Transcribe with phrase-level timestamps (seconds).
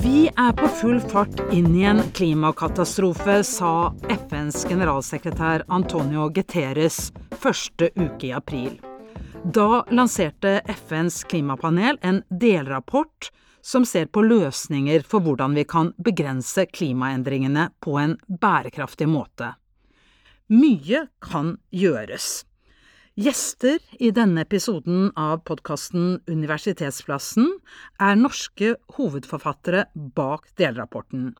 [0.00, 7.10] Vi er på full fart inn i en klimakatastrofe, sa FNs generalsekretær Antonio Guterres
[7.42, 8.78] første uke i april.
[9.44, 13.28] Da lanserte FNs klimapanel en delrapport
[13.60, 19.50] som ser på løsninger for hvordan vi kan begrense klimaendringene på en bærekraftig måte.
[20.48, 22.46] Mye kan gjøres.
[23.12, 27.44] Gjester i denne episoden av podkasten Universitetsplassen
[28.00, 29.82] er norske hovedforfattere
[30.16, 31.34] bak delrapporten.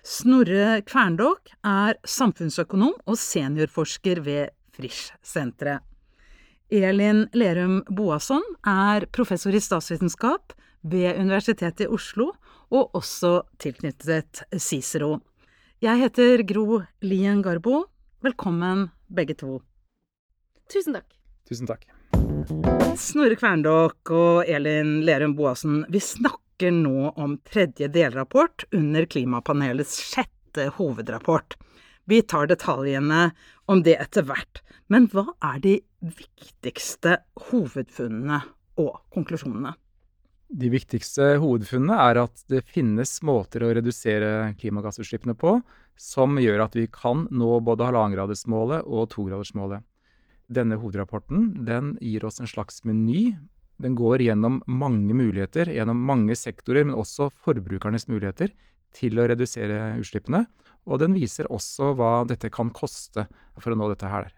[0.00, 5.84] Snorre Kverndok er samfunnsøkonom og seniorforsker ved Frisch-senteret.
[6.72, 10.56] Elin Lerum Boasson er professor i statsvitenskap
[10.88, 12.30] ved Universitetet i Oslo,
[12.72, 15.18] og også tilknyttet Cicero.
[15.84, 17.84] Jeg heter Gro Lien Garbo.
[18.24, 19.60] Velkommen, begge to.
[20.72, 21.10] Tusen takk.
[21.48, 21.84] Tusen takk.
[22.96, 30.70] Snorre Kverndokk og Elin Lerum Boassen, vi snakker nå om tredje delrapport under klimapanelets sjette
[30.78, 31.56] hovedrapport.
[32.04, 33.30] Vi tar detaljene
[33.66, 34.60] om det etter hvert.
[34.92, 38.42] Men hva er de viktigste hovedfunnene
[38.80, 39.72] og konklusjonene?
[40.54, 45.56] De viktigste hovedfunnene er at det finnes måter å redusere klimagassutslippene på
[45.98, 49.82] som gjør at vi kan nå både halvannengradersmålet og togradersmålet.
[50.52, 53.34] Denne hovedrapporten den gir oss en slags meny.
[53.80, 58.52] Den går gjennom mange muligheter, gjennom mange sektorer, men også forbrukernes muligheter
[58.94, 60.44] til å redusere utslippene.
[60.84, 63.26] Og den viser også hva dette kan koste
[63.58, 64.30] for å nå dette her.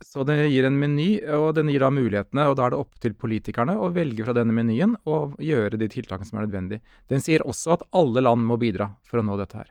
[0.00, 2.48] Så den gir en meny, og den gir da mulighetene.
[2.50, 5.90] Og da er det opp til politikerne å velge fra denne menyen og gjøre de
[5.92, 6.80] tiltakene som er nødvendig.
[7.12, 9.70] Den sier også at alle land må bidra for å nå dette her.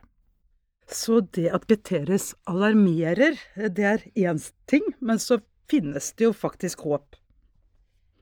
[0.89, 5.37] Så det at Guterres alarmerer, det er én ting, men så
[5.69, 7.17] finnes det jo faktisk håp.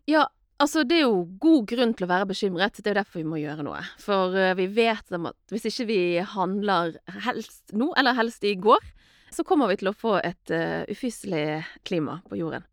[0.07, 0.25] Ja,
[0.59, 2.75] altså det er jo god grunn til å være bekymret.
[2.75, 3.81] Det er jo derfor vi må gjøre noe.
[4.03, 6.01] For uh, vi vet at hvis ikke vi
[6.35, 8.83] handler helst nå, eller helst i går,
[9.31, 12.67] så kommer vi til å få et uh, ufyselig klima på jorden.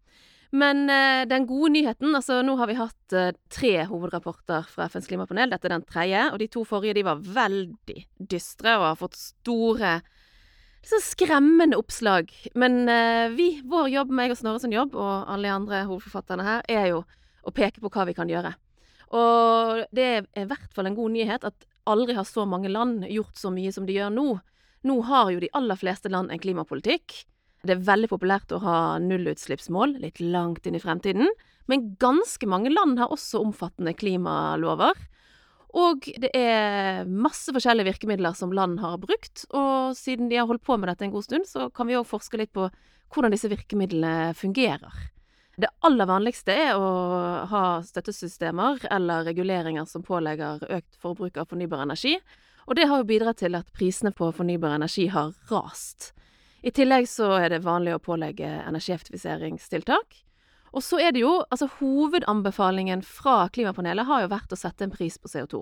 [0.55, 5.09] Men uh, den gode nyheten altså Nå har vi hatt uh, tre hovedrapporter fra FNs
[5.11, 5.51] klimapanel.
[5.51, 6.27] Dette er den tredje.
[6.31, 9.97] Og de to forrige de var veldig dystre og har fått store
[10.85, 12.31] liksom skremmende oppslag.
[12.55, 16.47] Men uh, vi, vår jobb, meg og Snorre sin jobb, og alle de andre hovedforfatterne
[16.47, 17.03] her, er jo
[17.45, 18.55] å peke på hva vi kan gjøre.
[19.15, 23.05] Og det er i hvert fall en god nyhet at aldri har så mange land
[23.11, 24.29] gjort så mye som de gjør nå.
[24.85, 27.25] Nå har jo de aller fleste land en klimapolitikk.
[27.65, 31.31] Det er veldig populært å ha nullutslippsmål litt langt inn i fremtiden.
[31.71, 34.99] Men ganske mange land har også omfattende klimalover.
[35.75, 40.63] Og det er masse forskjellige virkemidler som land har brukt, og siden de har holdt
[40.63, 42.69] på med dette en god stund, så kan vi òg forske litt på
[43.15, 44.95] hvordan disse virkemidlene fungerer.
[45.59, 46.87] Det aller vanligste er å
[47.51, 52.17] ha støttesystemer eller reguleringer som pålegger økt forbruk av fornybar energi,
[52.67, 56.13] og det har jo bidratt til at prisene på fornybar energi har rast.
[56.65, 60.21] I tillegg så er det vanlig å pålegge energieffektiviseringstiltak,
[60.75, 64.95] og så er det jo Altså, hovedanbefalingen fra klimapanelet har jo vært å sette en
[64.95, 65.61] pris på CO2.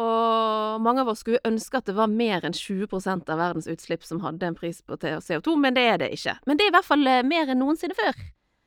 [0.00, 4.04] Og mange av oss skulle ønske at det var mer enn 20% av verdens utslipp
[4.06, 6.36] som hadde en pris på CO2, men det er det ikke.
[6.46, 8.20] Men det er i hvert fall eh, mer enn noensinne før.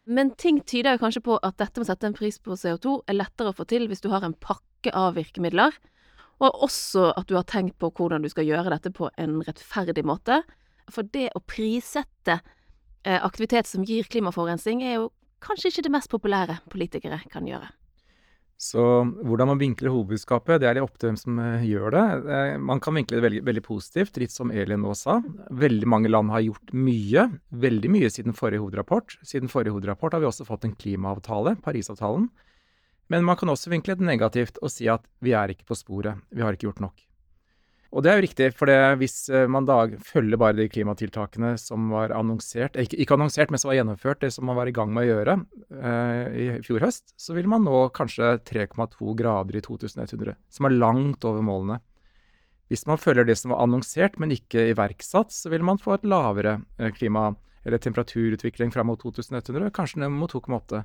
[0.04, 2.98] Men ting tyder jo kanskje på at dette med å sette en pris på CO2
[3.08, 5.78] er lettere å få til hvis du har en pakke av virkemidler,
[6.44, 10.04] og også at du har tenkt på hvordan du skal gjøre dette på en rettferdig
[10.04, 10.42] måte.
[10.92, 12.42] For det å prissette
[13.04, 15.10] Eh, aktivitet som gir klimaforurensning, er jo
[15.44, 17.68] kanskje ikke det mest populære politikere kan gjøre.
[18.64, 18.80] Så
[19.28, 22.06] hvordan man vinkler hovedbudskapet, det er litt opp til hvem som eh, gjør det.
[22.38, 25.18] Eh, man kan vinkle det veldig, veldig, positivt, litt som Elin nå sa.
[25.52, 27.28] Veldig mange land har gjort mye.
[27.66, 29.18] Veldig mye siden forrige hovedrapport.
[29.28, 32.30] Siden forrige hovedrapport har vi også fått en klimaavtale, Parisavtalen.
[33.12, 36.24] Men man kan også vinkle det negativt og si at vi er ikke på sporet.
[36.32, 37.04] Vi har ikke gjort nok.
[37.94, 41.92] Og det er jo riktig, for hvis eh, man da følger bare de klimatiltakene som
[41.94, 44.90] var annonsert, ikke, ikke, annonsert, men som var gjennomført, det som man var i gang
[44.96, 45.36] med å gjøre
[45.78, 50.78] eh, i fjor høst, så vil man nå kanskje 3,2 grader i 2100, som er
[50.80, 51.78] langt over målene.
[52.74, 56.10] Hvis man følger det som var annonsert, men ikke iverksatt, så vil man få et
[56.10, 60.82] lavere eh, klima- eller temperaturutvikling fram mot 2100, kanskje ned mot 2,8.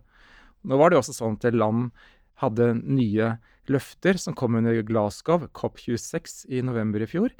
[0.68, 1.88] Nå var det også sånn at land
[2.42, 3.34] hadde nye
[3.68, 7.34] løfter som kom under Glasgow, COP26 i november i fjor.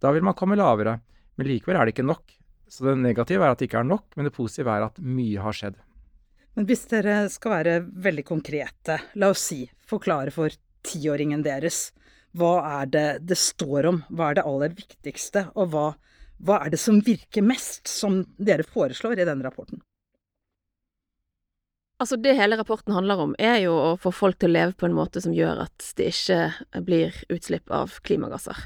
[0.00, 0.98] Da vil man komme lavere.
[1.36, 2.32] Men likevel er det ikke nok.
[2.68, 5.42] Så det negative er at det ikke er nok, men det positive er at mye
[5.42, 5.76] har skjedd.
[6.56, 7.74] Men hvis dere skal være
[8.06, 10.54] veldig konkrete, la oss si, forklare for
[10.86, 11.90] tiåringen deres,
[12.36, 14.00] hva er det det står om?
[14.08, 15.46] Hva er det aller viktigste?
[15.56, 15.86] Og hva,
[16.42, 19.84] hva er det som virker mest, som dere foreslår i denne rapporten?
[21.96, 24.88] Altså, det hele rapporten handler om, er jo å få folk til å leve på
[24.88, 28.58] en måte som gjør at det ikke blir utslipp av klimagasser.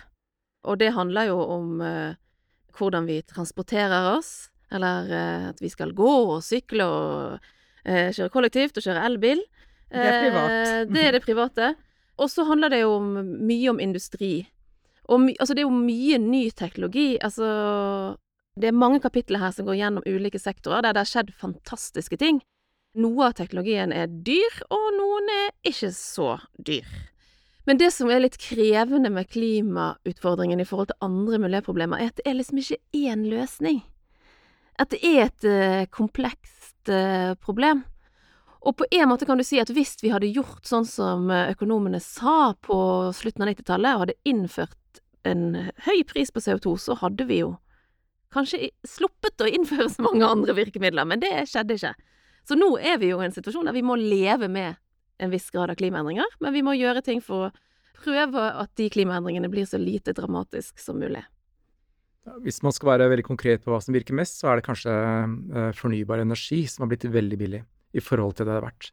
[0.67, 2.19] Og det handler jo om eh,
[2.77, 7.47] hvordan vi transporterer oss, eller eh, at vi skal gå og sykle og
[7.85, 9.45] eh, kjøre kollektivt og kjøre elbil.
[9.91, 10.57] Det er privat.
[10.57, 11.73] Eh, det er det private.
[12.21, 13.15] Og så handler det jo om,
[13.47, 14.35] mye om industri.
[15.11, 17.15] My, altså, det er jo mye ny teknologi.
[17.23, 17.47] Altså,
[18.61, 22.19] det er mange kapitler her som går gjennom ulike sektorer der det har skjedd fantastiske
[22.21, 22.43] ting.
[22.99, 26.89] Noe av teknologien er dyr, og noen er ikke så dyr.
[27.69, 32.19] Men det som er litt krevende med klimautfordringen i forhold til andre miljøproblemer, er at
[32.19, 33.85] det er liksom ikke én løsning.
[34.81, 37.85] At det er et uh, komplekst uh, problem.
[38.67, 41.49] Og på en måte kan du si at hvis vi hadde gjort sånn som eh,
[41.55, 42.77] økonomene sa på
[43.17, 45.47] slutten av 90-tallet, og hadde innført en
[45.87, 47.55] høy pris på CO2, så hadde vi jo
[48.35, 51.95] kanskje sluppet å innføre så mange andre virkemidler, men det skjedde ikke.
[52.49, 54.79] Så nå er vi jo i en situasjon der vi må leve med
[55.21, 57.53] en viss grad av klimaendringer, men vi må gjøre ting for å
[58.01, 61.23] prøve at de klimaendringene blir så lite dramatisk som mulig.
[62.45, 64.93] Hvis man skal være veldig konkret på hva som virker mest, så er det kanskje
[64.95, 67.63] eh, fornybar energi som har blitt veldig billig
[67.97, 68.91] i forhold til det det har vært.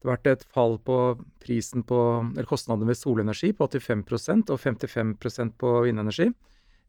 [0.00, 0.96] Det har vært et fall på
[1.44, 1.98] prisen på,
[2.32, 6.30] eller kostnadene ved solenergi på 85% og 55% på vindenergi.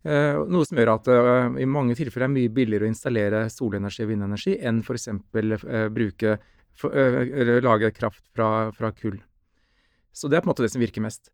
[0.01, 3.43] Eh, noe som gjør at det eh, i mange tilfeller er mye billigere å installere
[3.53, 5.11] solenergi og vindenergi enn f.eks.
[5.11, 6.39] Eh, bruke
[6.81, 9.19] eller lage kraft fra, fra, kull.
[10.15, 11.29] Så det er på en måte det som virker mest.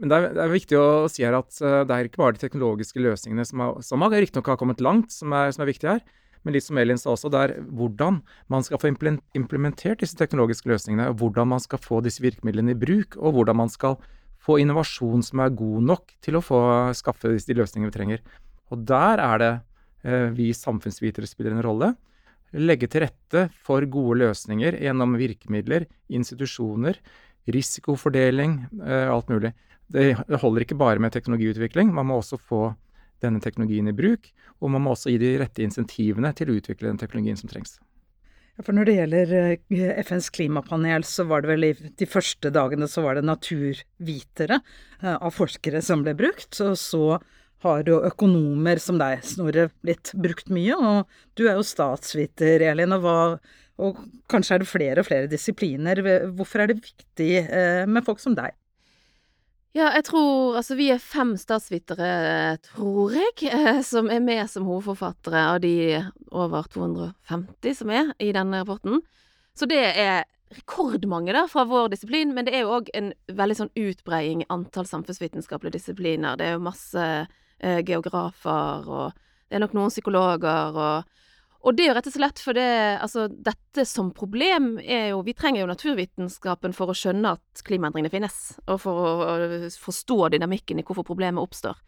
[0.00, 2.42] Men det er, det er viktig å si her at det er ikke bare de
[2.42, 6.02] teknologiske løsningene som, har, som riktignok har kommet langt, som er, som er viktige her.
[6.42, 10.70] Men litt som Elin sa også, det er hvordan man skal få implementert disse teknologiske
[10.70, 13.98] løsningene, hvordan man skal få disse virkemidlene i bruk, og hvordan man skal
[14.48, 16.60] få innovasjon som er god nok til å få
[16.96, 18.22] skaffe de løsningene vi trenger.
[18.72, 19.52] Og der er det
[20.08, 21.92] eh, vi samfunnsvitere spiller en rolle.
[22.56, 26.96] Legge til rette for gode løsninger gjennom virkemidler, institusjoner,
[27.52, 29.52] risikofordeling, eh, alt mulig.
[29.88, 32.62] Det holder ikke bare med teknologiutvikling, man må også få
[33.24, 34.28] denne teknologien i bruk,
[34.60, 37.78] og man må også gi de rette insentivene til å utvikle den teknologien som trengs.
[38.64, 42.88] For når det gjelder eh, FNs klimapanel, så var det vel i de første dagene
[42.90, 46.50] så var det naturvitere eh, av forskere som ble brukt.
[46.64, 47.04] Og så
[47.62, 50.74] har jo økonomer som deg, Snorre, blitt brukt mye.
[50.74, 52.96] Og du er jo statsviter, Elin.
[52.98, 53.18] Og, hva,
[53.78, 56.02] og kanskje er det flere og flere disipliner.
[56.34, 58.58] Hvorfor er det viktig eh, med folk som deg?
[59.78, 64.66] Ja, jeg tror Altså, vi er fem statsvitere, tror jeg, eh, som er med som
[64.66, 66.00] hovedforfattere av de
[66.34, 69.04] over 250 som er i denne rapporten.
[69.54, 73.58] Så det er rekordmange, da, fra vår disiplin, men det er jo òg en veldig
[73.58, 76.38] sånn utbreiing i antall samfunnsvitenskapelige disipliner.
[76.40, 79.12] Det er jo masse eh, geografer, og
[79.46, 81.27] det er nok noen psykologer, og
[81.66, 82.64] og det er jo rett og slett fordi
[83.02, 88.12] altså, dette som problem er jo Vi trenger jo naturvitenskapen for å skjønne at klimaendringene
[88.12, 88.36] finnes,
[88.70, 91.80] og for å forstå dynamikken i hvorfor problemet oppstår.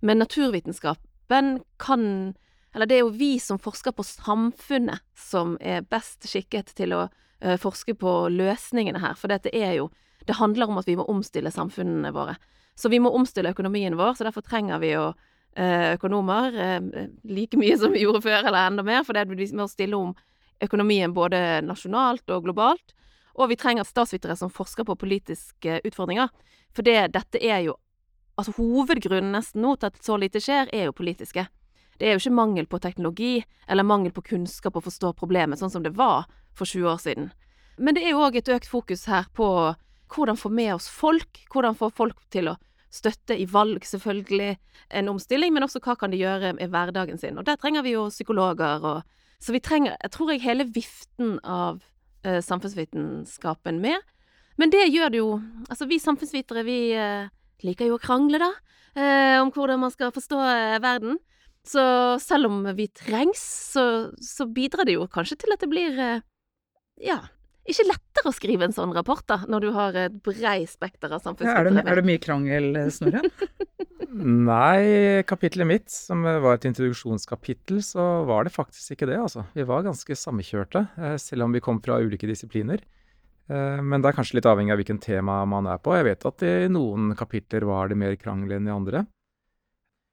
[0.00, 2.34] Men naturvitenskapen kan
[2.74, 7.06] Eller det er jo vi som forsker på samfunnet, som er best skikket til å
[7.08, 9.16] uh, forske på løsningene her.
[9.16, 9.90] For dette er jo
[10.26, 12.36] Det handler om at vi må omstille samfunnene våre.
[12.76, 15.14] Så vi må omstille økonomien vår, så derfor trenger vi å
[15.96, 19.66] økonomer eh, like mye som vi gjorde før, eller enda mer, for det vi må
[19.70, 20.14] stille om
[20.62, 22.94] økonomien både nasjonalt og globalt.
[23.38, 26.30] Og vi trenger statsvitere som forsker på politiske utfordringer.
[26.74, 27.78] For det, dette er jo
[28.38, 31.42] Altså hovedgrunnen nesten nå til at så lite skjer, er jo politiske.
[31.98, 35.72] Det er jo ikke mangel på teknologi eller mangel på kunnskap å forstå problemet, sånn
[35.72, 37.32] som det var for 20 år siden.
[37.82, 39.48] Men det er jo òg et økt fokus her på
[40.14, 42.56] hvordan få med oss folk, hvordan få folk til å
[42.94, 44.56] støtte i valg, selvfølgelig,
[44.98, 47.38] en omstilling, men også hva kan de gjøre i hverdagen sin.
[47.38, 49.02] Og der trenger vi jo psykologer og
[49.40, 51.76] Så vi trenger, jeg tror jeg, hele viften av
[52.26, 54.02] uh, samfunnsvitenskapen med.
[54.58, 55.40] Men det gjør det jo
[55.70, 57.28] Altså, vi samfunnsvitere, vi uh,
[57.62, 58.50] liker jo å krangle, da,
[58.98, 60.40] uh, om hvordan man skal forstå
[60.82, 61.20] verden.
[61.62, 63.38] Så selv om vi trengs,
[63.70, 65.94] så, så, bidrar det jo kanskje til at det blir
[66.98, 67.20] ja,
[67.68, 71.24] ikke lettere å skrive en sånn rapport, da, når du har et brei spekter av
[71.24, 71.72] samfunnsvitenskap?
[71.72, 73.24] Ja, er, er, det mye krangel, Snorre?
[74.48, 79.44] Nei, kapitlet mitt, som var et introduksjonskapittel, så var det faktisk ikke det, altså.
[79.56, 82.84] Vi var ganske samkjørte, eh, selv om vi kom fra ulike disipliner.
[83.48, 85.94] Eh, men det er kanskje litt avhengig av hvilken tema man er på.
[85.96, 89.04] Jeg vet at i noen kapitler var det mer krangel enn i andre.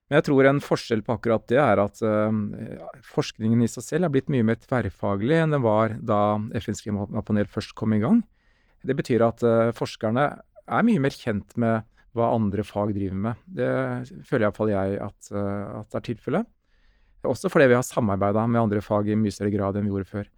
[0.06, 2.30] Men jeg tror en forskjell på akkurat det er at uh,
[3.10, 7.50] forskningen i seg selv er blitt mye mer tverrfaglig enn den var da FNs klimapanel
[7.50, 8.22] først kom i gang.
[8.86, 10.28] Det betyr at uh, forskerne
[10.66, 13.42] er mye mer kjent med hva andre fag driver med.
[13.50, 13.72] Det
[14.30, 16.52] føler iallfall jeg at, uh, at det er tilfellet.
[17.26, 20.12] Også fordi vi har samarbeida med andre fag i mye større grad enn vi gjorde
[20.12, 20.30] før.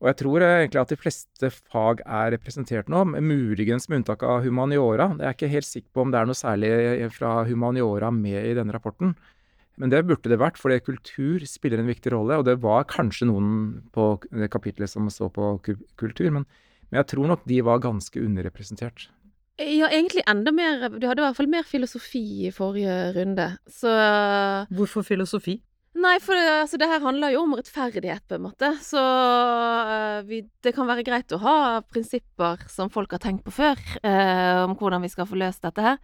[0.00, 4.46] Og jeg tror egentlig at de fleste fag er representert nå, muligens med unntak av
[4.46, 5.10] humaniora.
[5.18, 6.70] Jeg er ikke helt sikker på om det er noe særlig
[7.12, 9.12] fra humaniora med i denne rapporten.
[9.80, 12.40] Men det burde det vært, fordi kultur spiller en viktig rolle.
[12.40, 13.52] Og det var kanskje noen
[13.92, 15.54] på det kapitlet som så på
[16.00, 16.48] kultur, men,
[16.88, 19.10] men jeg tror nok de var ganske underrepresentert.
[19.60, 23.92] Ja, egentlig enda mer Du hadde i hvert fall mer filosofi i forrige runde, så
[24.72, 25.58] Hvorfor filosofi?
[26.00, 28.70] Nei, for det, altså, det her handler jo om rettferdighet, på en måte.
[28.80, 33.52] Så uh, vi, det kan være greit å ha prinsipper som folk har tenkt på
[33.52, 35.98] før, uh, om hvordan vi skal få løst dette her.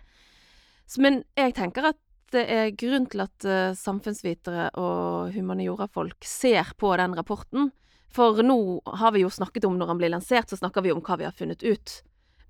[0.84, 2.00] Så, men jeg tenker at
[2.34, 7.70] det er grunn til at uh, samfunnsvitere og humaniorafolk ser på den rapporten.
[8.12, 8.58] For nå
[9.00, 11.28] har vi jo snakket om, når den blir lansert, så snakker vi om hva vi
[11.28, 11.96] har funnet ut.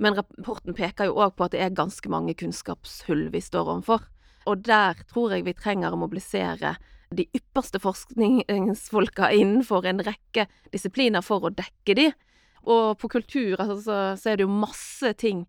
[0.02, 4.10] Men rapporten peker jo òg på at det er ganske mange kunnskapshull vi står overfor.
[4.50, 6.74] Og der tror jeg vi trenger å mobilisere
[7.16, 12.06] de ypperste forskningsfolka innenfor en rekke disipliner for å dekke de.
[12.66, 15.44] Og på kultur altså, så, er det jo masse ting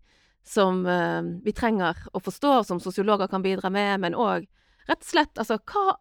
[0.46, 4.46] som uh, vi trenger å forstå, som sosiologer kan bidra med, men òg
[4.88, 5.98] rett og slett altså hva,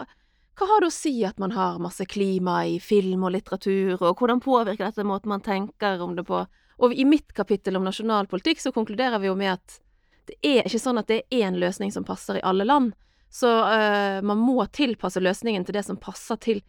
[0.57, 4.21] hva har det å si at man har masse klima i film og litteratur, og
[4.21, 6.45] hvordan påvirker dette måten man tenker om det på?
[6.77, 9.79] Og i mitt kapittel om nasjonalpolitikk så konkluderer vi jo med at
[10.27, 12.93] det er ikke sånn at det er én løsning som passer i alle land.
[13.29, 16.61] Så uh, man må tilpasse løsningen til det som passer til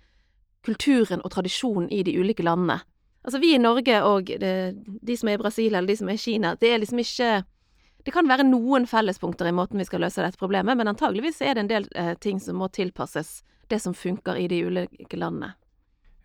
[0.67, 2.81] kulturen og tradisjonen i de ulike landene.
[3.23, 6.19] Altså vi i Norge og det, de som er i Brasil eller de som er
[6.19, 7.45] i Kina, det er liksom ikke
[8.07, 11.59] Det kan være noen fellespunkter i måten vi skal løse dette problemet, men antageligvis er
[11.59, 15.51] det en del uh, ting som må tilpasses det som funker i de ulike landene.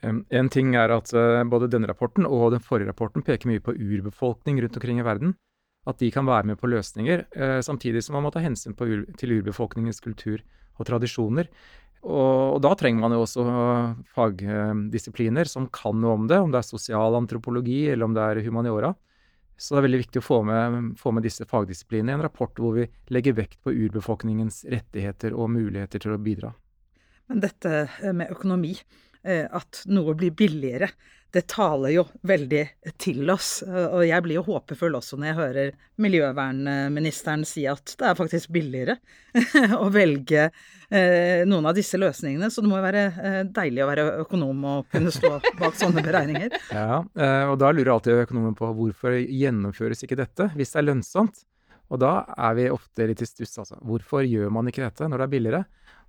[0.04, 3.74] En ting er at uh, både denne rapporten og den forrige rapporten peker mye på
[3.74, 5.36] urbefolkning rundt omkring i verden
[5.90, 9.06] at de kan være med på løsninger, eh, samtidig som man må ta hensyn ur,
[9.20, 10.44] til urbefolkningens kultur
[10.80, 11.50] og tradisjoner.
[12.04, 13.44] Og, og, da trenger man jo også
[14.16, 18.44] fagdisipliner som kan noe om det, om det er sosial antropologi eller om det er
[18.44, 18.92] humaniora.
[19.56, 22.60] Så det er veldig viktig å få med, få med disse fagdisiplinene i en rapport
[22.60, 26.52] hvor vi legger vekt på urbefolkningens rettigheter og muligheter til å bidra.
[27.32, 28.74] Men dette med økonomi,
[29.24, 30.90] eh, at noe blir billigere,
[31.34, 32.62] det taler jo veldig
[33.02, 33.64] til oss.
[33.66, 35.72] Og jeg blir jo håpefull også når jeg hører
[36.04, 39.00] miljøvernministeren si at det er faktisk billigere
[39.84, 42.52] å velge eh, noen av disse løsningene.
[42.54, 46.06] Så det må jo være eh, deilig å være økonom og kunne stå bak sånne
[46.06, 46.60] beregninger.
[46.74, 50.88] Ja, eh, og da lurer alltid økonomen på hvorfor gjennomføres ikke dette hvis det er
[50.92, 51.44] lønnsomt?
[51.94, 53.78] Og da er vi ofte litt i stuss, altså.
[53.86, 55.64] Hvorfor gjør man ikke dette når det er billigere?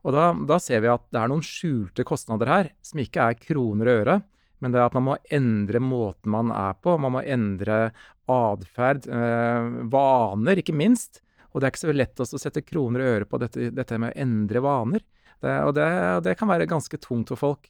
[0.05, 3.41] Og da, da ser vi at det er noen skjulte kostnader her som ikke er
[3.41, 4.21] kroner og øre
[4.65, 6.95] men det er at man må endre måten man er på.
[6.97, 7.91] Man må endre
[8.33, 11.21] atferd, eh, vaner, ikke minst.
[11.53, 14.15] Og det er ikke så lett å sette kroner og øre på dette, dette med
[14.15, 15.05] å endre vaner.
[15.45, 15.89] Det, og det,
[16.25, 17.69] det, kan være ganske tungt for folk.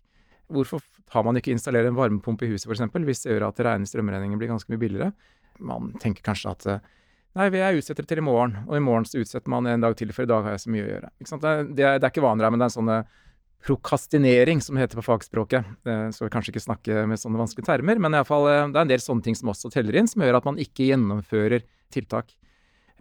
[0.55, 0.85] Hvorfor
[1.17, 4.39] har man ikke installert en varmepumpe i huset f.eks., hvis det gjør at rene strømregninger
[4.39, 5.11] blir ganske mye billigere?
[5.59, 6.93] Man tenker kanskje at eh,
[7.35, 10.13] Nei, jeg utsetter til i morgen, og i morgen så utsetter man en dag til,
[10.15, 11.09] for i dag har jeg så mye å gjøre.
[11.19, 12.99] Det, det, det, er ikke vaner her, men det er en sånne
[13.65, 15.69] prokastinering, som det heter på fagspråket.
[15.87, 18.67] Det skal vi kanskje ikke snakke med sånne vanskelige termer, men i alle fall, eh,
[18.69, 20.91] det er en del sånne ting som også teller inn, som gjør at man ikke
[20.91, 22.35] gjennomfører tiltak.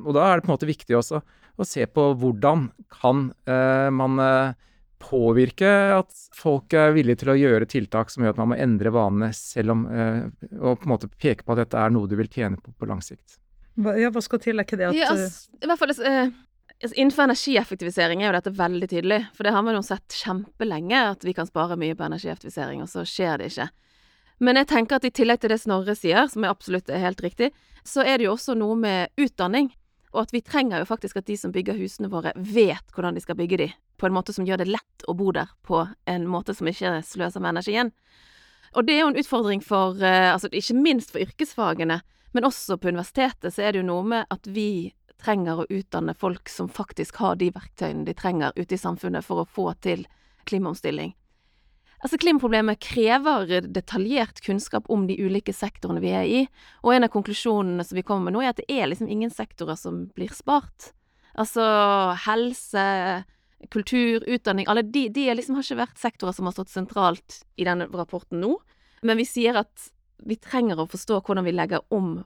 [0.02, 1.22] Og da er det på en måte viktig også
[1.54, 4.56] å se på hvordan kan eh, man eh,
[5.04, 8.94] påvirke at folk er villige til å gjøre tiltak som gjør at man må endre
[8.94, 10.24] vanene, selv om eh,
[10.62, 12.90] Og på en måte peke på at dette er noe du vil tjene på på
[12.90, 13.38] lang sikt.
[13.98, 14.60] Ja, hva skal til?
[14.60, 16.34] Er ikke det at ja, altså, I hvert fall eh,
[16.92, 21.24] innenfor energieffektivisering er jo dette veldig tydelig, for det har man jo sett kjempelenge, at
[21.24, 23.70] vi kan spare mye på energieffektivisering, og så skjer det ikke.
[24.44, 27.54] Men jeg tenker at i tillegg til det Snorre sier, som er absolutt helt riktig,
[27.88, 29.72] så er det jo også noe med utdanning.
[30.14, 33.24] Og at vi trenger jo faktisk at de som bygger husene våre, vet hvordan de
[33.24, 36.28] skal bygge de, på en måte som gjør det lett å bo der, på en
[36.30, 37.94] måte som ikke sløser med energien.
[38.74, 42.02] Og det er jo en utfordring for, eh, altså ikke minst for yrkesfagene,
[42.34, 44.94] men også på universitetet så er det jo noe med at vi
[45.24, 49.44] trenger å utdanne folk som faktisk har de verktøyene de trenger ute i samfunnet for
[49.44, 50.06] å få til
[50.50, 51.14] klimaomstilling.
[52.04, 56.42] Altså, Klimaproblemet krever detaljert kunnskap om de ulike sektorene vi er i,
[56.84, 59.32] og en av konklusjonene som vi kommer med nå, er at det er liksom ingen
[59.32, 60.92] sektorer som blir spart.
[61.40, 61.64] Altså
[62.26, 62.84] helse,
[63.72, 67.66] kultur, utdanning Alle de, de liksom har ikke vært sektorer som har stått sentralt i
[67.66, 68.58] denne rapporten nå,
[69.08, 69.88] men vi sier at
[70.24, 72.18] vi trenger å forstå hvordan vi legger om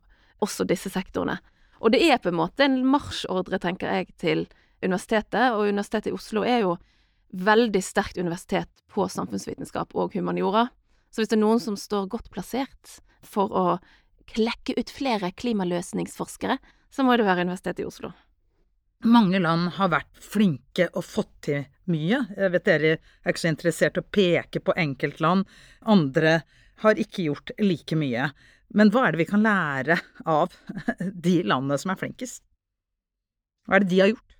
[0.43, 1.37] også disse sektorene.
[1.81, 4.45] Og det er på en måte en marsjordre, tenker jeg, til
[4.83, 6.75] universitetet, og Universitetet i Oslo er jo
[7.37, 10.67] veldig sterkt universitet på samfunnsvitenskap og humaniora.
[11.11, 13.65] Så hvis det er noen som står godt plassert for å
[14.27, 16.57] klekke ut flere klimaløsningsforskere,
[16.91, 18.13] så må det være Universitetet i Oslo.
[19.05, 22.23] Mange land har vært flinke og fått til mye.
[22.33, 25.45] Jeg vet dere er ikke så interessert i å peke på enkeltland.
[25.85, 26.39] Andre
[26.81, 28.31] har ikke gjort like mye.
[28.75, 30.55] Men hva er det vi kan lære av
[31.27, 32.43] de landene som er flinkest?
[33.67, 34.37] Hva er det de har gjort?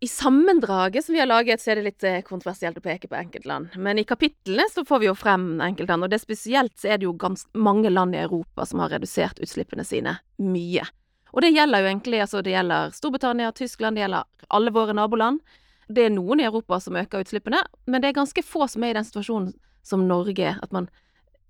[0.00, 3.16] I sammendraget som vi har laget, så er det litt eh, kontroversielt å peke på
[3.18, 3.72] enkeltland.
[3.74, 7.08] Men i kapitlene så får vi jo frem enkeltland, og det spesielt så er det
[7.08, 10.86] jo ganske mange land i Europa som har redusert utslippene sine mye.
[11.34, 15.42] Og det gjelder jo egentlig altså det gjelder Storbritannia, Tyskland, det gjelder alle våre naboland.
[15.90, 18.94] Det er noen i Europa som øker utslippene, men det er ganske få som er
[18.94, 19.50] i den situasjonen
[19.82, 20.86] som Norge, at man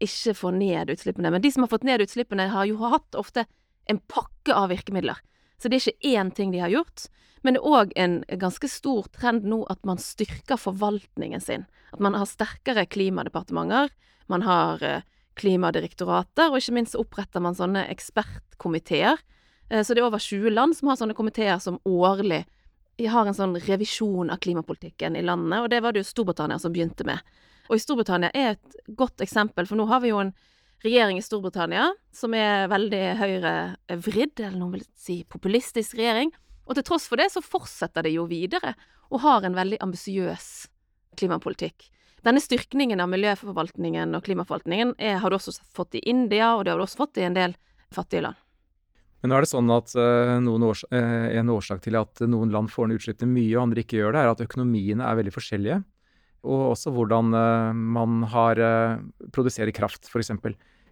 [0.02, 1.30] ikke få ned utslippene.
[1.34, 3.46] Men de som har fått ned utslippene, har jo hatt ofte
[3.88, 5.18] en pakke av virkemidler.
[5.58, 7.08] Så det er ikke én ting de har gjort.
[7.42, 11.66] Men det er òg en ganske stor trend nå at man styrker forvaltningen sin.
[11.92, 13.90] At man har sterkere klimadepartementer,
[14.28, 15.06] man har eh,
[15.38, 19.22] klimadirektorater, og ikke minst oppretter man sånne ekspertkomiteer.
[19.70, 22.44] Eh, så det er over 20 land som har sånne komiteer som årlig
[23.06, 26.72] har en sånn revisjon av klimapolitikken i landene, og det var det jo Storbritannia som
[26.74, 27.22] begynte med.
[27.68, 30.32] Og i Storbritannia er et godt eksempel, for nå har vi jo en
[30.84, 36.32] regjering i Storbritannia som er veldig høyrevridd, eller noen vil si populistisk regjering,
[36.68, 38.74] og til tross for det så fortsetter det jo videre,
[39.08, 40.48] og har en veldig ambisiøs
[41.18, 41.88] klimapolitikk.
[42.26, 46.74] Denne styrkningen av miljøforvaltningen og klimaforvaltningen er, har du også fått i India, og det
[46.74, 47.54] har du også fått i en del
[47.94, 48.38] fattige land.
[49.22, 52.70] Men nå er det sånn at uh, års uh, en årsak til at noen land
[52.70, 55.78] får ned utslippene mye, og andre ikke gjør det, er at økonomiene er veldig forskjellige.
[56.48, 58.62] Og også hvordan uh, man har
[59.34, 60.32] produserer kraft, f.eks.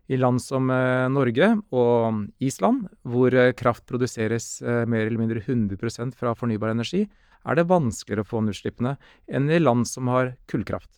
[0.06, 5.42] I land som eh, Norge og Island, hvor eh, kraft produseres eh, mer eller mindre
[5.42, 7.06] 100% fra fornybar energi,
[7.46, 8.94] er det vanskeligere å få ned utslippene
[9.26, 10.92] enn i land som har kullkraft.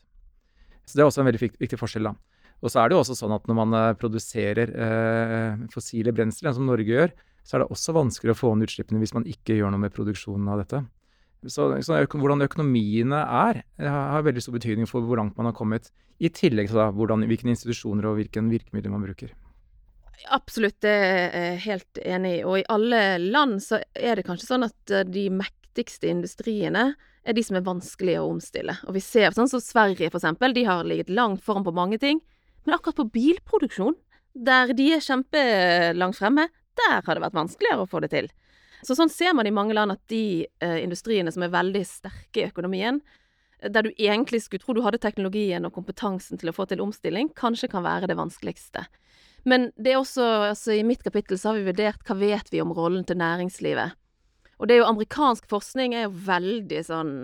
[0.85, 2.11] Så Det er også en veldig viktig forskjell.
[2.11, 2.15] da.
[2.61, 6.69] Og så er det jo også sånn at når man produserer eh, fossile brensler, som
[6.69, 7.13] Norge gjør,
[7.45, 9.95] så er det også vanskeligere å få ned utslippene hvis man ikke gjør noe med
[9.97, 10.83] produksjonen av dette.
[11.47, 15.93] Så, så hvordan økonomiene er, har veldig stor betydning for hvor langt man har kommet.
[16.19, 19.31] I tillegg til da, hvordan, hvilke institusjoner og hvilke virkemidler man bruker.
[20.35, 22.43] Absolutt, det er jeg helt enig i.
[22.43, 26.91] Og i alle land så er det kanskje sånn at eh, de mektigste industriene
[27.29, 28.75] er de som er vanskelige å omstille.
[28.89, 30.57] Og vi ser sånn som Sverige, for eksempel.
[30.57, 32.23] De har ligget langt foran på mange ting.
[32.67, 33.95] Men akkurat på bilproduksjon,
[34.39, 36.49] der de er kjempelangt fremme,
[36.79, 38.31] der har det vært vanskeligere å få det til.
[38.85, 42.43] Så sånn ser man i mange land at de eh, industriene som er veldig sterke
[42.43, 43.01] i økonomien,
[43.61, 46.83] eh, der du egentlig skulle tro du hadde teknologien og kompetansen til å få til
[46.85, 48.87] omstilling, kanskje kan være det vanskeligste.
[49.49, 52.63] Men det er også, altså i mitt kapittel så har vi vurdert hva vet vi
[52.63, 53.95] om rollen til næringslivet.
[54.59, 57.15] Og det er jo amerikansk forskning er jo veldig sånn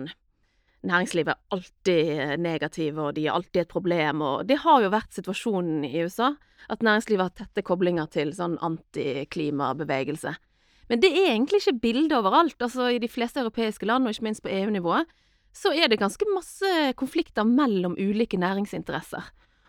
[0.85, 5.15] Næringslivet er alltid negativ, og de er alltid et problem, og det har jo vært
[5.17, 6.35] situasjonen i USA.
[6.69, 10.35] At næringslivet har tette koblinger til sånn antiklimabevegelse.
[10.89, 12.57] Men det er egentlig ikke bildet overalt.
[12.61, 15.09] Altså I de fleste europeiske land, og ikke minst på EU-nivået,
[15.55, 19.23] så er det ganske masse konflikter mellom ulike næringsinteresser.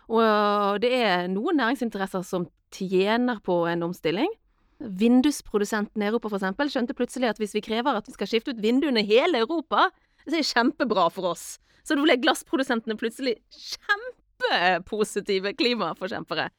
[0.07, 4.29] Og det er noen næringsinteresser som tjener på en omstilling.
[4.77, 8.61] Vindusprodusenten i Europa eksempel, skjønte plutselig at hvis vi krever at vi skal skifte ut
[8.61, 9.87] vinduene i hele Europa,
[10.21, 11.55] så er det kjempebra for oss.
[11.87, 16.49] Så da ble glassprodusentene plutselig kjempepositive klimaforkjempere.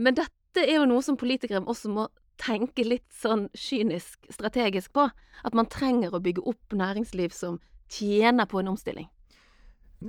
[0.00, 2.08] Men dette er jo noe som politikere også må
[2.42, 5.08] tenke litt sånn kynisk, strategisk på.
[5.42, 7.60] At man trenger å bygge opp næringsliv som
[7.92, 9.08] tjener på en omstilling.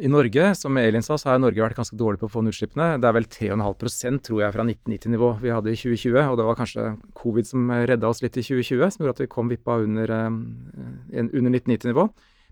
[0.02, 2.56] I Norge, som Elin sa, så har Norge vært ganske dårlig på å få ned
[2.56, 2.96] utslippene.
[3.02, 6.18] Det er vel 3,5% tror jeg fra 1990-nivå vi hadde i 2020.
[6.32, 6.86] Og det var kanskje
[7.20, 10.32] covid som redda oss litt i 2020, som gjorde at vi kom vippa under, uh,
[11.22, 12.08] under 1990-nivå.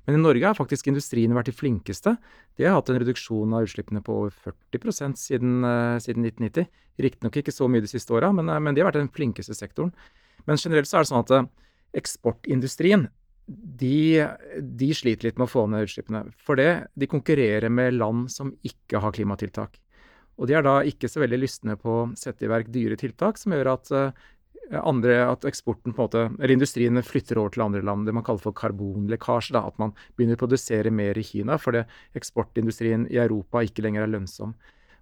[0.07, 2.15] Men i Norge har faktisk industrien vært de flinkeste.
[2.57, 6.69] De har hatt en reduksjon av utslippene på over 40 siden, uh, siden 1990.
[7.01, 9.57] Riktignok ikke så mye de siste åra, men, uh, men, de har vært den flinkeste
[9.57, 9.93] sektoren.
[10.47, 11.49] Men generelt så er det sånn at uh,
[12.01, 13.05] eksportindustrien
[13.51, 14.25] de,
[14.57, 16.25] de, sliter litt med å få ned utslippene.
[16.41, 19.77] For det, de konkurrerer med land som ikke har klimatiltak.
[20.41, 23.37] Og de er da ikke så veldig lystne på å sette i verk dyre tiltak
[23.37, 23.91] som gjør at
[24.79, 28.05] andre, at eksporten på en måte, eller industrien flytter over til andre land.
[28.07, 29.59] Det man kaller for karbonlekkasje.
[29.59, 31.83] At man begynner å produsere mer i Kina fordi
[32.17, 34.55] eksportindustrien i Europa ikke lenger er lønnsom.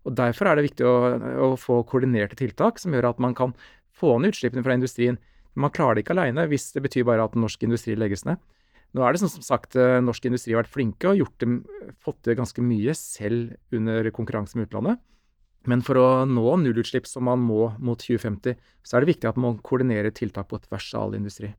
[0.08, 0.96] Og Derfor er det viktig å,
[1.46, 3.54] å få koordinerte tiltak som gjør at man kan
[4.00, 5.20] få ned utslippene fra industrien.
[5.54, 8.40] Men man klarer det ikke alene hvis det betyr bare at norsk industri legges ned.
[8.96, 11.46] Nå er det sånn som sagt eh, norsk industri har vært flinke og gjort
[12.02, 15.04] fått til ganske mye selv under konkurranse med utlandet.
[15.68, 19.40] Men for å nå nullutslipp som man må mot 2050, så er det viktig at
[19.42, 21.52] man koordinerer tiltak på tvers av all industri.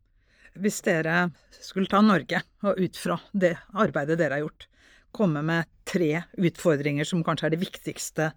[0.59, 1.29] Hvis dere
[1.61, 4.67] skulle ta Norge, og ut fra det arbeidet dere har gjort,
[5.15, 8.31] komme med tre utfordringer som kanskje er det viktigste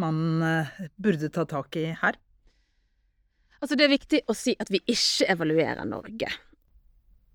[0.00, 2.18] man eh, burde ta tak i her?
[3.58, 6.30] Altså, det er viktig å si at vi ikke evaluerer Norge.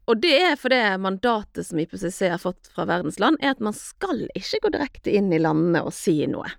[0.08, 3.76] Og det er fordi mandatet som IPCC har fått fra verdens land, er at man
[3.76, 6.50] skal ikke gå direkte inn i landene og si noe.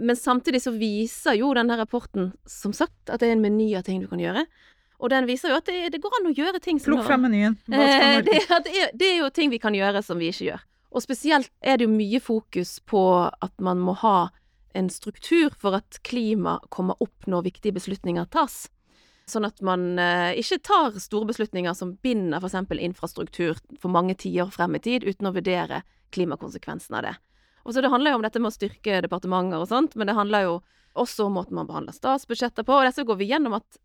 [0.00, 3.84] Men samtidig så viser jo denne rapporten, som sagt, at det er en meny av
[3.86, 4.46] ting du kan gjøre.
[5.00, 7.24] Og den viser jo at det, det går an å gjøre ting som Plukk frem
[7.24, 7.56] menyen.
[7.72, 10.66] Eh, det, det, det er jo ting vi kan gjøre som vi ikke gjør.
[10.90, 14.30] Og spesielt er det jo mye fokus på at man må ha
[14.76, 18.68] en struktur for at klima kommer opp når viktige beslutninger tas.
[19.30, 22.58] Sånn at man eh, ikke tar store beslutninger som binder f.eks.
[22.82, 25.84] infrastruktur for mange tiår frem i tid, uten å vurdere
[26.14, 27.14] klimakonsekvensen av det.
[27.64, 30.16] Og så Det handler jo om dette med å styrke departementer og sånt, men det
[30.16, 30.58] handler jo
[30.98, 32.74] også om måten man behandler statsbudsjetter på.
[32.74, 33.80] Og dette går vi gjennom at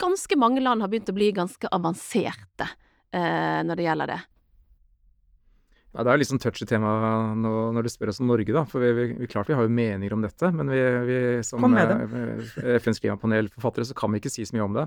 [0.00, 2.68] ganske mange land har begynt å bli ganske avanserte
[3.12, 4.20] eh, når det gjelder det.
[5.92, 6.90] Ja, det er jo litt sånn touchy tema
[7.36, 8.64] nå, når du spør oss om Norge, da.
[8.68, 11.66] For vi, vi, vi klart vi har jo meninger om dette, men vi, vi som
[11.76, 14.86] eh, FNs klimapanelforfattere så kan vi ikke si så mye om det.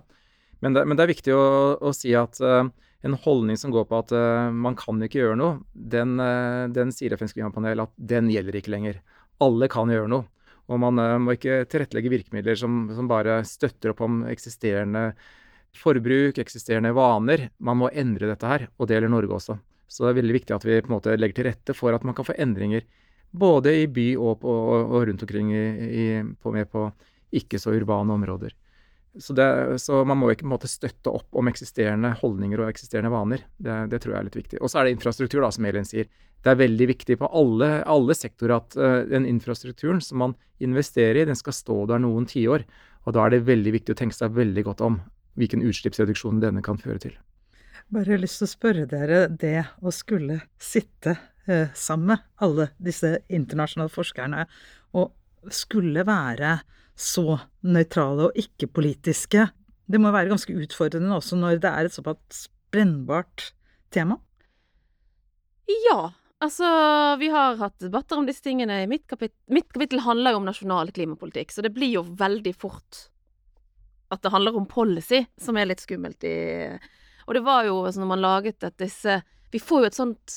[0.63, 1.45] Men det, men det er viktig å,
[1.81, 2.63] å si at uh,
[3.05, 6.93] en holdning som går på at uh, man kan ikke gjøre noe, den, uh, den
[6.95, 9.01] sier FNs klimapanel at den gjelder ikke lenger.
[9.43, 10.29] Alle kan gjøre noe.
[10.65, 15.11] Og man må ikke tilrettelegge virkemidler som, som bare støtter opp om eksisterende
[15.77, 17.49] forbruk, eksisterende vaner.
[17.61, 19.59] Man må endre dette her, og det gjelder Norge også.
[19.85, 22.05] Så det er veldig viktig at vi på en måte legger til rette for at
[22.07, 22.85] man kan få endringer
[23.35, 24.53] både i by og, på,
[24.85, 26.05] og rundt omkring i, i,
[26.41, 26.87] på, med på
[27.35, 28.55] ikke så urbane områder.
[29.19, 32.69] Så, det, så man må ikke på en måte støtte opp om eksisterende holdninger og
[32.69, 33.45] eksisterende vaner.
[33.56, 34.60] Det, det tror jeg er litt viktig.
[34.60, 36.10] Og så er det infrastruktur, da, som Elin sier.
[36.45, 41.23] Det er veldig viktig på alle, alle sektorer at uh, den infrastrukturen som man investerer
[41.23, 42.67] i, den skal stå der noen tiår.
[43.06, 44.99] Og da er det veldig viktig å tenke seg veldig godt om
[45.39, 47.15] hvilken utslippsreduksjon denne kan føre til.
[47.93, 51.15] Bare lyst til å spørre dere det å skulle sitte
[51.47, 54.45] uh, sammen med alle disse internasjonale forskerne
[54.97, 56.60] og skulle være
[56.95, 59.49] så nøytrale og ikke-politiske.
[59.86, 63.51] Det må være ganske utfordrende også når det er et såpass brennbart
[63.93, 64.17] tema.
[65.69, 66.67] Ja, altså
[67.21, 68.84] vi har hatt debatter om disse tingene.
[68.89, 73.05] Mitt kapittel, mitt kapittel handler jo om nasjonal klimapolitikk, så det blir jo veldig fort
[74.13, 76.36] at det handler om policy, som er litt skummelt i
[77.25, 80.36] Og det var jo altså, når man laget at disse Vi får jo et sånt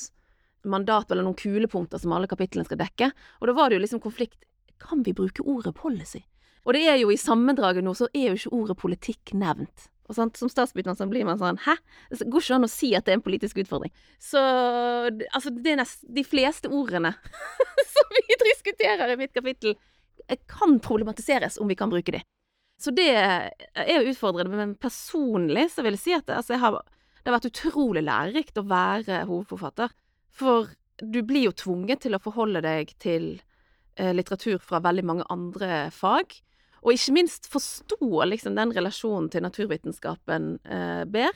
[0.65, 4.01] mandat eller noen kulepunkter som alle kapitlene skal dekke, og da var det jo liksom
[4.03, 4.43] konflikt
[4.81, 6.23] Kan vi bruke ordet policy?
[6.67, 9.89] Og det er jo i sammendraget nå, så er jo ikke ordet politikk nevnt.
[10.09, 11.75] Og sånt, Som statsbytner så blir man sånn Hæ?
[12.09, 13.93] Det går ikke an å si at det er en politisk utfordring.
[14.17, 17.13] Så altså, det er nest, de fleste ordene
[17.93, 19.77] som vi diskuterer i mitt kapittel,
[20.27, 22.23] eh, kan problematiseres om vi kan bruke de.
[22.79, 26.63] Så det er jo utfordrende, men personlig så vil jeg si at det, altså, jeg
[26.63, 26.79] har,
[27.19, 29.91] det har vært utrolig lærerikt å være hovedforfatter.
[30.31, 33.33] For du blir jo tvunget til å forholde deg til
[33.99, 36.39] eh, litteratur fra veldig mange andre fag.
[36.83, 41.35] Og ikke minst forstå liksom den relasjonen til naturvitenskapen eh, ber.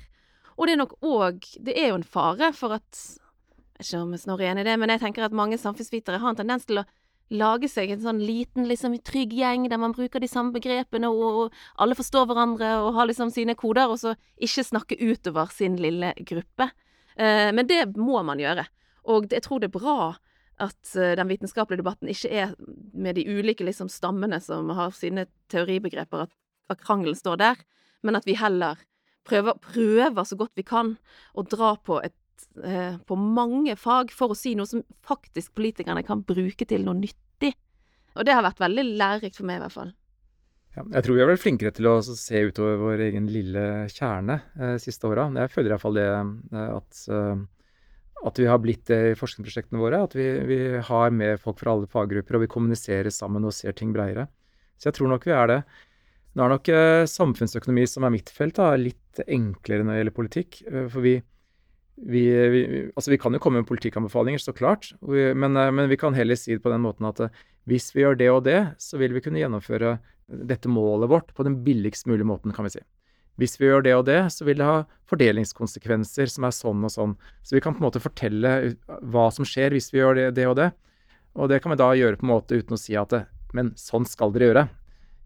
[0.57, 4.01] Og det er nok òg Det er jo en fare for at Jeg vet ikke
[4.03, 6.67] om Snorre er enig i det, men jeg tenker at mange samfunnsvitere har en tendens
[6.69, 6.87] til å
[7.33, 11.39] lage seg en sånn liten, liksom trygg gjeng der man bruker de samme begrepene, og,
[11.49, 15.79] og alle forstår hverandre og har liksom sine koder, og så ikke snakke utover sin
[15.81, 16.69] lille gruppe.
[17.15, 18.67] Eh, men det må man gjøre.
[19.09, 19.97] Og jeg tror det er bra
[20.61, 22.55] at eh, den vitenskapelige debatten ikke er
[22.93, 26.33] med de ulike liksom, stammene som har sine teoribegreper, at,
[26.73, 27.63] at krangelen står der,
[28.03, 28.81] men at vi heller
[29.27, 30.95] prøver, prøver så godt vi kan
[31.33, 36.05] å dra på et eh, på mange fag for å si noe som faktisk politikerne
[36.05, 37.53] kan bruke til noe nyttig.
[38.13, 39.93] Og det har vært veldig lærerikt for meg, i hvert fall.
[40.73, 43.63] Ja, jeg tror vi har vært flinkere til å se utover vår egen lille
[43.93, 45.27] kjerne eh, siste åra.
[45.37, 47.43] Jeg føler iallfall det eh, at, eh,
[48.23, 50.03] at vi har blitt det i forskningsprosjektene våre.
[50.07, 53.75] At vi, vi har med folk fra alle faggrupper, og vi kommuniserer sammen og ser
[53.77, 54.29] ting bredere.
[54.79, 55.59] Så jeg tror nok vi er det.
[56.33, 60.17] Nå er nok eh, samfunnsøkonomi, som er mitt felt, da, litt enklere når det gjelder
[60.17, 60.63] politikk.
[60.71, 61.19] eh, for vi
[61.93, 62.61] vi, vi,
[62.97, 66.35] altså vi kan jo komme med politikkanbefalinger, så klart, men, eh, men vi kan heller
[66.39, 67.21] si det på den måten at
[67.69, 71.45] hvis vi gjør det og det, så vil vi kunne gjennomføre dette målet vårt på
[71.45, 72.81] den billigst mulige måten, kan vi si.
[73.41, 76.93] Hvis vi gjør det og det, så vil det ha fordelingskonsekvenser som er sånn og
[76.93, 77.15] sånn.
[77.41, 80.45] Så vi kan på en måte fortelle hva som skjer hvis vi gjør det, det
[80.51, 80.69] og det.
[81.33, 83.23] Og det kan vi da gjøre på en måte uten å si at det,
[83.57, 84.65] men sånn skal dere gjøre.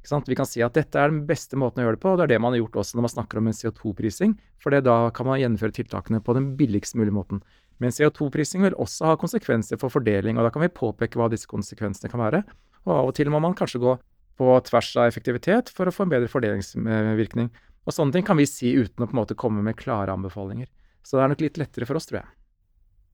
[0.08, 2.30] Vi kan si at dette er den beste måten å gjøre det på, og det
[2.30, 5.28] er det man har gjort også når man snakker om en CO2-prising, for da kan
[5.28, 7.42] man gjennomføre tiltakene på den billigst mulige måten.
[7.84, 11.50] Men CO2-prising vil også ha konsekvenser for fordeling, og da kan vi påpeke hva disse
[11.52, 12.46] konsekvensene kan være.
[12.88, 13.98] Og av og til må man kanskje gå
[14.40, 17.52] på tvers av effektivitet for å få en bedre fordelingsvirkning.
[17.88, 20.68] Og sånne ting kan vi si uten å på en måte komme med klare anbefalinger.
[21.08, 22.30] Så det er nok litt lettere for oss, tror jeg.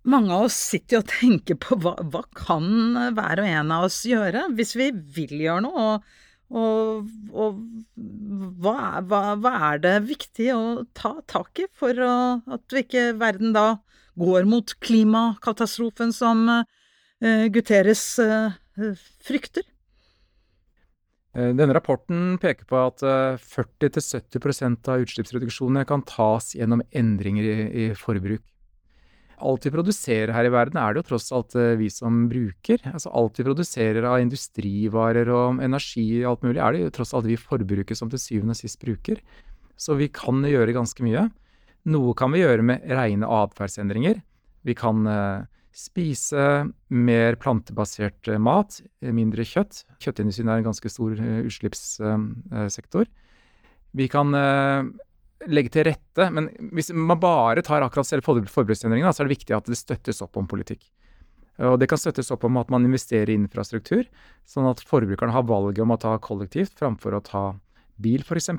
[0.10, 2.66] Mange av oss sitter jo og tenker på hva, hva kan
[3.16, 6.10] hver og en av oss gjøre hvis vi vil gjøre noe, og,
[6.52, 7.62] og, og
[8.60, 8.76] hva,
[9.08, 10.64] hva, hva er det viktig å
[10.98, 12.16] ta tak i for å,
[12.58, 13.78] at ikke verden da
[14.20, 18.52] går mot klimakatastrofen som uh, Guterres uh,
[19.24, 19.64] frykter?
[21.34, 23.04] Eh, denne rapporten peker på at
[23.42, 28.44] 40-70% av utslippsreduksjonene kan tas gjennom endringer i, i, forbruk.
[29.44, 32.80] Alt vi produserer her i verden, er det jo tross alt vi som bruker.
[32.94, 37.12] Altså alt vi produserer av industrivarer og energi og alt mulig, er det jo tross
[37.18, 39.20] alt vi forbruker som til syvende og sist bruker.
[39.76, 41.26] Så vi kan gjøre ganske mye.
[41.92, 44.22] Noe kan vi gjøre med rene atferdsendringer.
[44.64, 45.04] Vi kan
[45.74, 49.84] spise mer plantebasert eh, mat, eh, mindre kjøtt.
[50.04, 53.10] Kjøttindustrien er en ganske stor eh, utslippssektor.
[53.94, 54.34] Vi kan
[55.54, 59.54] legge til rette, men hvis man bare tar akkurat selv forbruksendringene, så er det viktig
[59.54, 60.82] at det støttes opp om politikk.
[61.62, 64.08] Og det kan støttes opp om at man investerer i infrastruktur,
[64.50, 67.44] sånn at forbrukerne har valget om å ta kollektivt framfor å ta
[68.02, 68.50] bil, f.eks.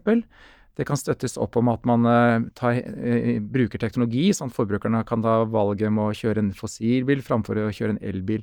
[0.75, 5.05] Det kan støttes opp om at man uh, tar, uh, bruker teknologi, sånn at forbrukerne
[5.07, 8.43] kan ta valget med å kjøre en fossilbil framfor å kjøre en elbil.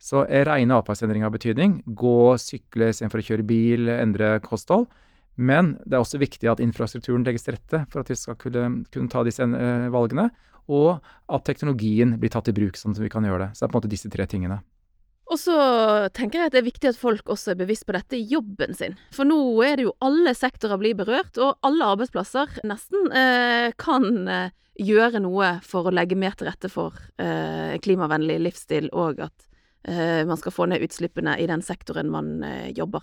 [0.00, 1.78] Så uh, rene atferdsendringer har betydning.
[1.96, 4.90] Gå, sykle istedenfor å kjøre bil, endre kosthold.
[5.40, 8.66] Men det er også viktig at infrastrukturen legges til rette for at vi skal kunne,
[8.92, 9.46] kunne ta disse
[9.94, 10.26] valgene,
[10.68, 11.00] og
[11.32, 13.54] at teknologien blir tatt i bruk sånn at vi kan gjøre det.
[13.54, 14.60] Så det er på en måte disse tre tingene.
[15.30, 15.56] Og så
[16.16, 18.74] tenker jeg at det er viktig at folk også er bevisst på dette i jobben
[18.74, 18.96] sin.
[19.14, 24.26] For nå er det jo alle sektorer blir berørt, og alle arbeidsplasser nesten eh, kan
[24.26, 29.46] eh, gjøre noe for å legge mer til rette for eh, klimavennlig livsstil, og at
[29.80, 32.42] man skal få ned utslippene i den sektoren man
[32.76, 33.00] jobber.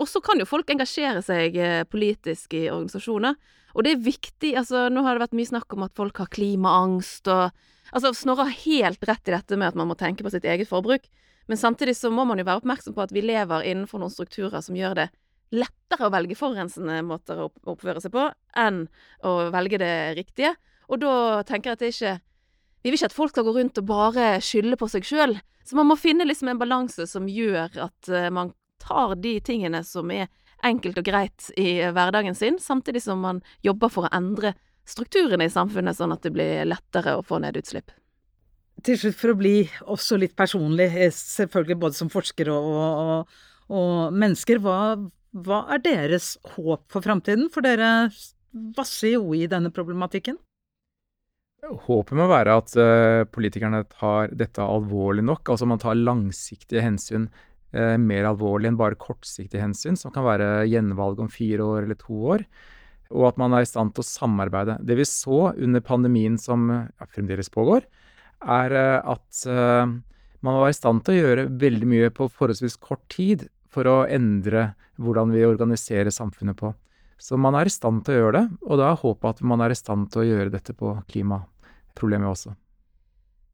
[0.00, 1.58] Og så kan jo folk engasjere seg
[1.92, 3.36] politisk i organisasjoner,
[3.76, 4.54] og det er viktig.
[4.56, 7.52] altså Nå har det vært mye snakk om at folk har klimaangst og
[7.94, 10.66] Altså, Snorre har helt rett i dette med at man må tenke på sitt eget
[10.66, 11.04] forbruk.
[11.46, 14.62] Men samtidig så må man jo være oppmerksom på at vi lever innenfor noen strukturer
[14.64, 15.08] som gjør det
[15.54, 18.24] lettere å velge forurensende måter å oppføre seg på
[18.58, 18.86] enn
[19.26, 20.56] å velge det riktige.
[20.90, 22.16] Og da tenker jeg at det ikke
[22.84, 25.32] Vi vil ikke at folk skal gå rundt og bare skylde på seg sjøl.
[25.66, 29.80] Så man må finne liksom en balanse som gjør at uh, man tar de tingene
[29.82, 30.28] som er
[30.62, 34.54] enkelt og greit i hverdagen sin, samtidig som man jobber for å endre
[34.86, 37.90] strukturene i samfunnet, sånn at det blir lettere å få ned utslipp.
[38.84, 39.54] Til slutt, for å bli
[39.88, 43.36] også litt personlig, eh, selvfølgelig både som forsker og, og,
[43.72, 44.96] og mennesker, hva,
[45.32, 47.48] hva, er deres håp for framtiden?
[47.52, 48.10] For dere
[48.76, 50.38] vasser jo i denne problematikken.
[51.66, 55.48] Håpet må være at uh, politikerne tar dette alvorlig nok.
[55.50, 57.26] Altså man tar langsiktige hensyn
[57.74, 61.98] uh, mer alvorlig enn bare kortsiktige hensyn, som kan være gjenvalg om fire år eller
[61.98, 62.46] to år.
[63.10, 64.78] Og at man er i stand til å samarbeide.
[64.84, 67.86] Det vi så under pandemien som ja, fremdeles pågår,
[68.46, 72.76] er eh, at man man var i stand til å gjøre veldig mye på forholdsvis
[72.78, 76.70] kort tid for å endre hvordan vi organiserer samfunnet på.
[77.18, 79.64] Så man er i stand til å gjøre det, og da er håpet at man
[79.64, 82.52] er i stand til å gjøre dette på klimaproblemet også.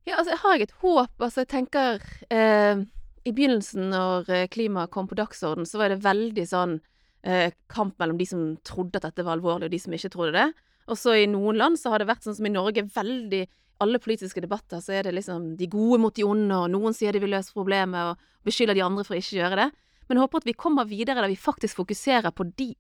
[0.09, 1.14] Ja, altså jeg har et håp.
[1.22, 2.02] Altså jeg tenker
[2.35, 2.83] eh,
[3.22, 6.76] I begynnelsen, når klimaet klima kom på dagsorden, så var det veldig sånn
[7.22, 10.35] eh, kamp mellom de som trodde at dette var alvorlig, og de som ikke trodde
[10.37, 10.48] det.
[10.90, 13.44] Og så i noen land så har det vært sånn som i Norge, veldig
[13.83, 17.14] alle politiske debatter så er det liksom de gode mot de onde, og noen sier
[17.14, 19.68] de vil løse problemet, og beskylder de andre for å ikke gjøre det.
[20.09, 22.73] Men jeg håper at vi kommer videre der vi faktisk fokuserer på de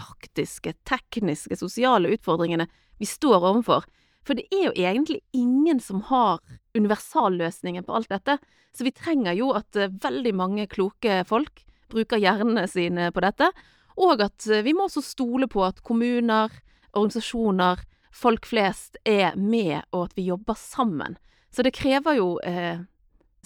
[0.00, 2.66] praktiske, tekniske, sosiale utfordringene
[2.98, 3.86] vi står overfor.
[4.24, 6.40] For det er jo egentlig ingen som har
[6.74, 8.38] universalløsningen på alt dette.
[8.74, 13.50] Så vi trenger jo at uh, veldig mange kloke folk bruker hjernene sine på dette.
[14.00, 16.52] Og at uh, vi må også stole på at kommuner,
[16.94, 21.18] organisasjoner, folk flest er med, og at vi jobber sammen.
[21.50, 22.82] Så det krever jo eh,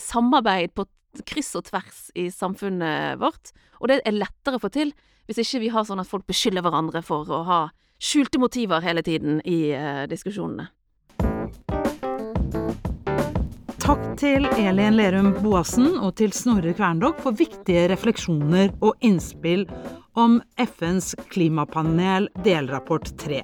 [0.00, 0.86] samarbeid på
[1.28, 4.92] kryss og tvers i samfunnet vårt, og det er lettere å få til
[5.28, 7.60] hvis ikke vi har sånn at folk beskylder hverandre for å ha
[8.00, 10.70] skjulte motiver hele tiden i eh, diskusjonene.
[13.82, 19.64] Takk til Elin Lerum Boassen og til Snorre Kverndokk for viktige refleksjoner og innspill
[20.18, 23.42] om FNs klimapanel delrapport 3.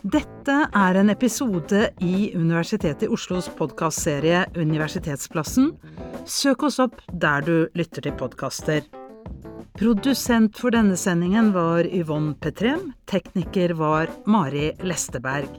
[0.00, 5.74] Dette er en episode i Universitetet i Oslos podkastserie Universitetsplassen.
[6.24, 8.80] Søk oss opp der du lytter til podkaster.
[9.76, 12.94] Produsent for denne sendingen var Yvonne Petrem.
[13.12, 15.52] Tekniker var Mari Lesteberg.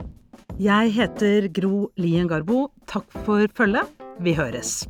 [0.57, 2.71] Jeg heter Gro Lien Garbo.
[2.89, 3.93] Takk for følget.
[4.25, 4.87] Vi høres.